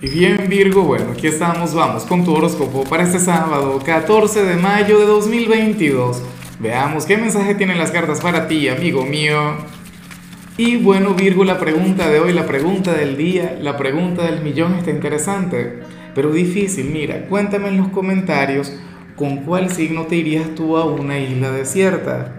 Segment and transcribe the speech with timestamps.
[0.00, 4.54] Y bien Virgo, bueno, aquí estamos, vamos con tu horóscopo para este sábado, 14 de
[4.54, 6.22] mayo de 2022.
[6.60, 9.56] Veamos qué mensaje tienen las cartas para ti, amigo mío.
[10.56, 14.74] Y bueno Virgo, la pregunta de hoy, la pregunta del día, la pregunta del millón
[14.74, 15.80] está interesante,
[16.14, 16.90] pero difícil.
[16.92, 18.72] Mira, cuéntame en los comentarios
[19.16, 22.37] con cuál signo te irías tú a una isla desierta.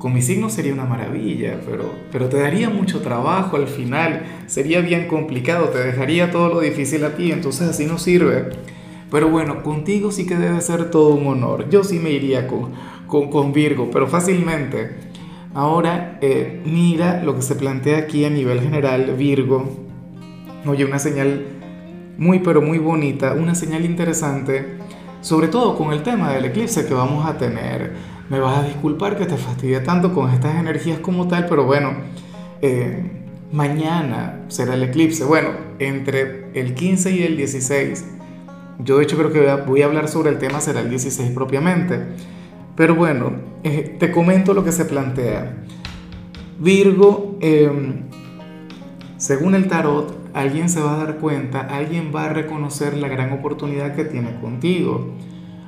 [0.00, 4.80] Con mi signo sería una maravilla, pero, pero te daría mucho trabajo al final, sería
[4.80, 8.48] bien complicado, te dejaría todo lo difícil a ti, entonces así no sirve.
[9.10, 11.68] Pero bueno, contigo sí que debe ser todo un honor.
[11.68, 12.72] Yo sí me iría con,
[13.28, 14.96] con, Virgo, pero fácilmente.
[15.52, 19.68] Ahora, eh, mira lo que se plantea aquí a nivel general, Virgo.
[20.64, 21.44] Oye, una señal
[22.16, 24.78] muy, pero muy bonita, una señal interesante,
[25.20, 29.18] sobre todo con el tema del eclipse que vamos a tener me vas a disculpar
[29.18, 31.94] que te fastidie tanto con estas energías como tal, pero bueno,
[32.62, 33.02] eh,
[33.50, 35.24] mañana será el eclipse.
[35.24, 35.48] Bueno,
[35.80, 38.06] entre el 15 y el 16,
[38.78, 42.06] yo de hecho creo que voy a hablar sobre el tema, será el 16 propiamente.
[42.76, 43.32] Pero bueno,
[43.64, 45.64] eh, te comento lo que se plantea.
[46.60, 48.04] Virgo, em,
[49.16, 53.32] según el tarot, alguien se va a dar cuenta, alguien va a reconocer la gran
[53.32, 55.14] oportunidad que tiene contigo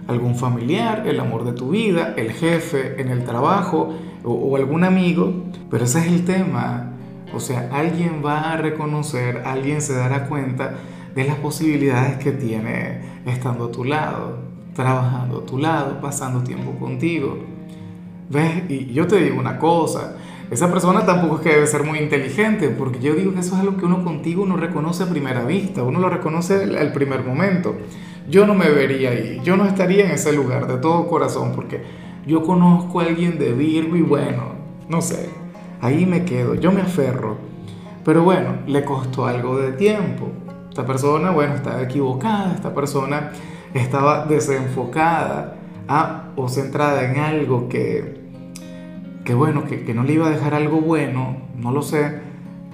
[0.07, 5.45] algún familiar, el amor de tu vida, el jefe en el trabajo o, algún amigo,
[5.71, 6.93] pero ese es el tema.
[7.35, 10.75] O sea, alguien va a reconocer, alguien se dará cuenta
[11.15, 14.39] de las posibilidades que tiene estando a tu lado,
[14.75, 17.39] trabajando a tu lado, pasando tiempo contigo.
[18.29, 18.71] ¿Ves?
[18.71, 20.17] Y yo te digo una cosa,
[20.51, 23.61] esa persona tampoco es que debe ser muy inteligente, porque yo digo que eso es
[23.61, 27.75] algo que uno contigo no reconoce a primera vista, uno lo reconoce al primer momento
[28.29, 31.83] yo no me vería ahí, yo no estaría en ese lugar de todo corazón porque
[32.27, 34.53] yo conozco a alguien de Virgo y bueno,
[34.89, 35.29] no sé,
[35.81, 37.37] ahí me quedo, yo me aferro.
[38.05, 40.29] Pero bueno, le costó algo de tiempo.
[40.69, 43.31] Esta persona, bueno, estaba equivocada, esta persona
[43.75, 45.57] estaba desenfocada
[45.89, 48.23] ah, o centrada en algo que,
[49.25, 52.21] que bueno, que, que no le iba a dejar algo bueno, no lo sé,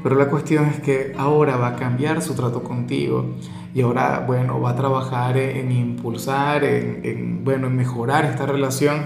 [0.03, 3.35] pero la cuestión es que ahora va a cambiar su trato contigo
[3.75, 9.05] y ahora, bueno, va a trabajar en, impulsar, en, bueno, en mejorar esta relación.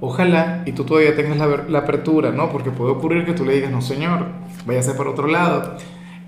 [0.00, 1.38] Ojalá y tú todavía tengas
[1.68, 2.50] la, apertura, ¿no?
[2.50, 4.26] Porque puede ocurrir que tú le digas, no señor,
[4.66, 5.76] váyase por otro lado.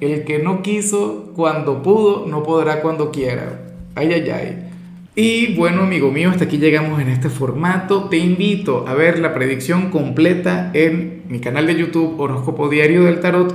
[0.01, 3.61] El que no quiso cuando pudo, no podrá cuando quiera.
[3.95, 4.71] Ay, ay, ay.
[5.17, 8.09] Y bueno, amigo mío, hasta aquí llegamos en este formato.
[8.09, 13.21] Te invito a ver la predicción completa en mi canal de YouTube Horóscopo Diario del
[13.21, 13.55] Tarot